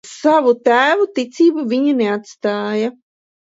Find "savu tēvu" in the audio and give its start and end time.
0.11-1.05